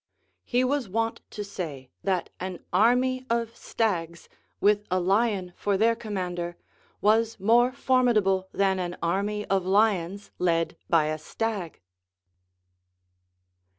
[0.43, 4.27] He was wont to say, that an army of staofs,
[4.59, 6.57] with a lion for their commander,
[7.01, 11.81] was more formidable than an army of lions led by a stag.